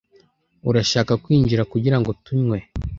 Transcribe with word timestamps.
Urashaka 0.69 1.13
kwinjira 1.23 1.63
kugirango 1.71 2.09
tunywe? 2.23 2.57